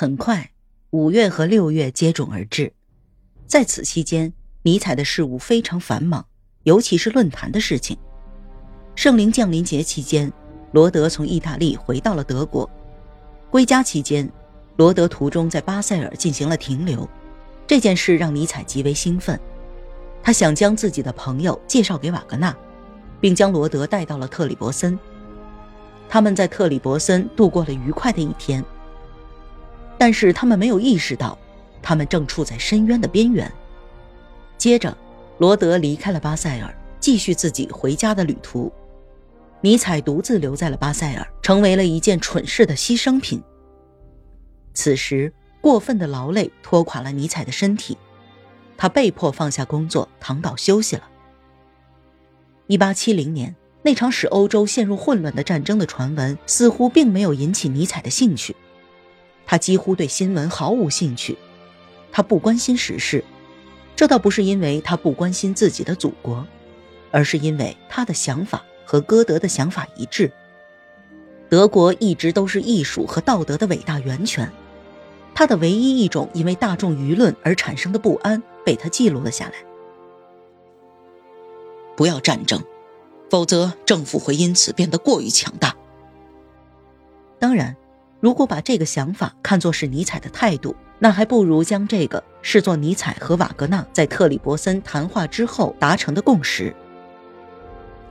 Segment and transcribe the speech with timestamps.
[0.00, 0.52] 很快，
[0.90, 2.72] 五月和六月接踵而至，
[3.48, 4.32] 在此期间，
[4.62, 6.24] 尼采的事务非常繁忙，
[6.62, 7.98] 尤其是论坛的事情。
[8.94, 10.32] 圣灵降临节期间，
[10.70, 12.70] 罗德从意大利回到了德国。
[13.50, 14.30] 归家期间，
[14.76, 17.08] 罗德途中在巴塞尔进行了停留。
[17.66, 19.36] 这件事让尼采极为兴奋，
[20.22, 22.56] 他想将自己的朋友介绍给瓦格纳，
[23.20, 24.96] 并将罗德带到了特里伯森。
[26.08, 28.64] 他们在特里伯森度过了愉快的一天。
[29.98, 31.36] 但是他们没有意识到，
[31.82, 33.52] 他们正处在深渊的边缘。
[34.56, 34.96] 接着，
[35.38, 38.72] 罗德离开了巴塞尔，继续自己回家的旅途。
[39.60, 43.42] 尼采独自留在了巴塞尔，成为了一件蠢事的牺牲品。
[44.72, 45.32] 此时。
[45.60, 47.98] 过分的劳累拖垮了尼采的身体，
[48.76, 51.02] 他被迫放下工作，躺倒休息了。
[52.68, 58.54] 一八七零年，那场使欧洲陷入混乱的战争的传闻似乎并没有引起尼采的兴趣，
[59.48, 61.38] 他几乎对新闻毫无兴趣，
[62.12, 63.24] 他不关心时事，
[63.96, 66.46] 这倒不是因为他不关心自己的祖国，
[67.10, 70.30] 而是因为他的想法和歌德的想法一致。
[71.48, 74.52] 德国一直都是艺术和道德的伟大源泉。
[75.34, 79.52] 他的唯一一种因为大众舆论而产生的不安被他记录了下来。
[81.96, 82.62] 不要战争，
[83.30, 85.74] 否则政府会因此变得过于强大。
[87.38, 87.74] 当然，
[88.20, 96.74] 如果把这个想法看作是尼采的态度，那还不如将这个视作尼采和瓦格纳在特里伯森谈话之后达成的共识。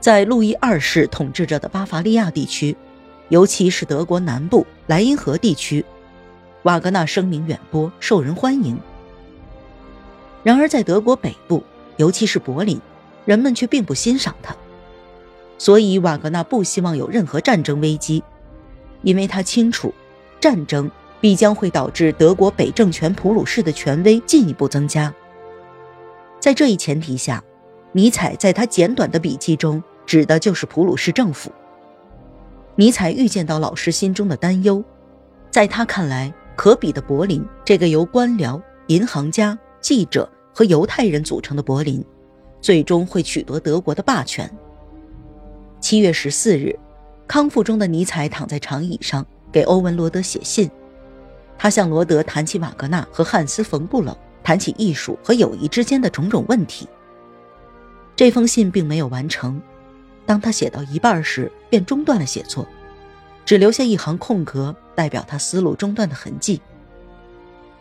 [0.00, 2.74] 在路易二世统治着的巴伐利亚地区，
[3.28, 5.84] 尤其是德国南部莱茵河地区。
[6.62, 8.78] 瓦格纳声名远播，受人欢迎。
[10.42, 11.62] 然而，在德国北部，
[11.96, 12.80] 尤其是柏林，
[13.26, 14.56] 人们却并不欣赏他。
[15.58, 18.22] 所以，瓦格纳不希望有任何战争危机，
[19.02, 19.92] 因为他清楚，
[20.40, 25.12] 战争必将会导致德国北政权普鲁士的权威进一步增加。
[26.40, 27.42] 在这一前提下，
[27.92, 31.50] 尼采在他简短的笔记中指的就是普鲁士政府。
[32.76, 34.82] 尼采预见到老师心中的担忧，
[35.50, 36.32] 在他看来。
[36.56, 42.04] 可比的柏林，这个由官僚、银行家、记者和犹太人组成的柏林，
[42.60, 44.52] 最终会取得德国的霸权。
[45.78, 46.76] 七月十四日，
[47.28, 50.68] 康复中的尼采躺在长椅上，给欧文·罗德写信。
[51.58, 56.88] 他向罗德谈起瓦格纳和汉斯·冯布勒，谈起艺术和友谊之间的种种问题。
[58.16, 59.60] 这封信并没有完成，
[60.24, 62.66] 当他写到一半时，便中断了写作。
[63.44, 66.60] 只留下一行空格，代表他思路中断的痕迹。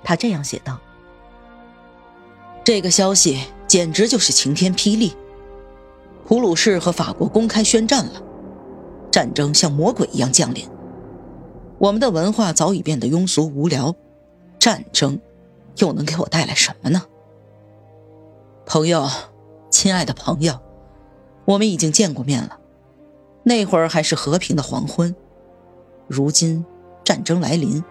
[0.03, 0.79] 他这样写道
[2.63, 5.13] ：“这个消息简直就是晴天霹雳！
[6.25, 8.21] 普鲁士和法国公开宣战了，
[9.17, 10.69] 战争像魔鬼一样降临。
[11.79, 13.95] 我们的文化早已变得庸俗无聊，
[14.59, 15.19] 战争
[15.77, 17.01] 又能给我带来什么呢？
[18.67, 19.09] 朋友，
[19.71, 20.59] 亲爱的朋友，
[21.45, 22.59] 我们已经见过面了，
[23.41, 25.15] 那会儿还是和平的黄昏。”
[26.05, 26.63] 如今，
[27.03, 27.83] 战争来临，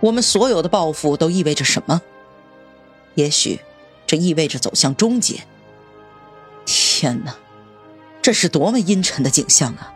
[0.00, 2.00] 我们所有的抱负都意味着什么？
[3.16, 3.60] 也许，
[4.06, 5.42] 这意味着走向终结。
[6.64, 7.36] 天哪，
[8.22, 9.90] 这是多么阴沉的景象啊！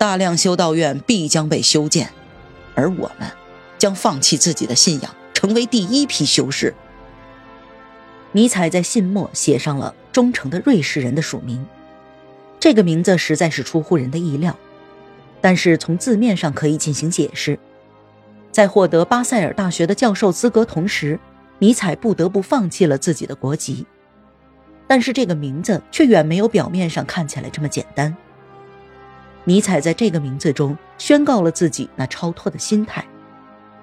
[0.00, 2.10] 大量修道院必将被修建，
[2.74, 3.30] 而我们
[3.76, 6.74] 将放弃自己的信仰，成为第一批修士。
[8.32, 11.66] 尼采在信末写上了“忠诚的瑞士人”的署名，
[12.58, 14.56] 这个名字实在是出乎人的意料。
[15.42, 17.58] 但是从字面上可以进行解释，
[18.50, 21.20] 在获得巴塞尔大学的教授资格同时，
[21.58, 23.84] 尼采不得不放弃了自己的国籍。
[24.86, 28.16] 但是这个名字却远没有表面上看起来这么简单。
[29.50, 33.04] 尼采在这个名字中宣告了自己那超脱的心态，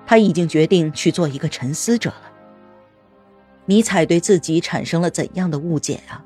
[0.06, 2.22] 他已经决定去做一个沉思者了。
[3.66, 6.24] 尼采对自己产生了怎样的误解啊？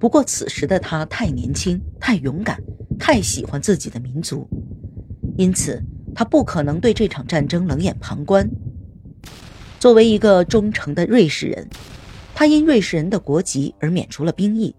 [0.00, 2.60] 不过此时的他太年轻，太勇敢。
[2.98, 4.48] 太喜欢自己的民族，
[5.36, 5.80] 因此
[6.12, 8.50] 他不可能对这场战争冷眼旁观。
[9.78, 11.68] 作为一个忠诚的瑞士人，
[12.34, 14.74] 他因瑞士人的国籍而免除了兵役。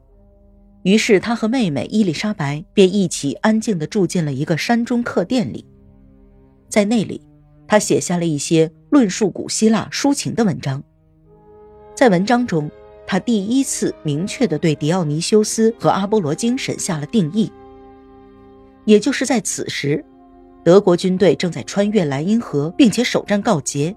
[0.83, 5.65] 于是他和妹妹伊丽莎白便一起安静地住进了一个山中客店里。
[6.69, 7.21] 在那里，
[7.67, 10.83] 他写下了一些论述古希腊抒情的文章。
[11.93, 12.69] 在文章中，
[13.05, 17.51] 他第一次明确地对狄奥尼修斯和阿波罗精神下了定义。
[18.85, 20.03] 也就是在此时，
[20.63, 23.95] 德国军队正在穿越莱茵河，并且首战告捷。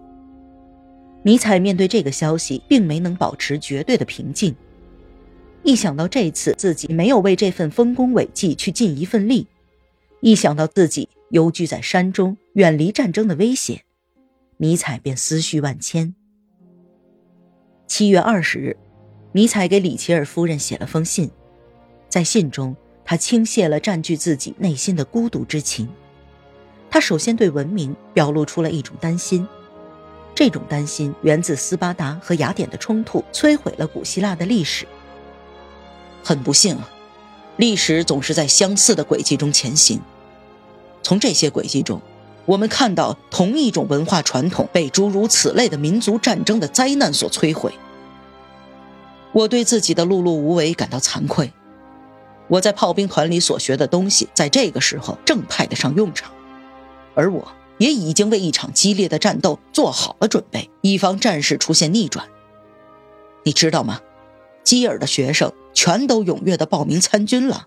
[1.22, 4.54] 尼采面对这个消息，并没能保持绝对的平静。
[5.64, 9.46] 一想到这次自己没有为这份丰功伟绩去尽一份力，
[10.20, 13.82] 一想到自己幽居在山中，远离战争的威胁，
[14.58, 16.14] 尼采便思绪万千。
[17.86, 18.76] 七月二十日，
[19.32, 21.30] 尼采给里奇尔夫人写了封信，
[22.10, 25.88] 在信中，他倾泻了占据自己内心的孤独之情。
[26.90, 29.48] 他首先对文明表露出了一种担心，
[30.34, 34.86] 这种担心源自斯巴达和雅典的冲突摧毁了古希腊的历史。
[36.24, 36.88] 很不幸啊，
[37.58, 40.00] 历史总是在相似的轨迹中前行。
[41.02, 42.00] 从这些轨迹中，
[42.46, 47.72] 我们看到同一种文化传统被诸如此类的民族战争的灾难所摧毁。
[49.32, 51.52] 我对自己的碌碌无为感到惭愧。
[52.48, 56.30] 我在炮兵团里所学的东西，在这个时候正派得上用场，
[57.14, 57.46] 而我
[57.78, 62.26] 也已经为一场激烈的战斗做好了准备，以防战事出现逆转。
[63.42, 64.00] 你知道吗？
[64.64, 67.66] 基尔的学生全都踊跃地报名参军了。